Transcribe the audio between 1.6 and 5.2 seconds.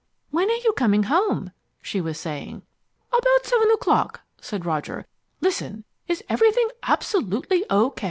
she was saying. "About seven o'clock," said Roger.